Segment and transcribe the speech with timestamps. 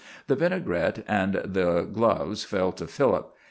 [0.25, 3.31] The vinaigrette and the gloves fell to Philip.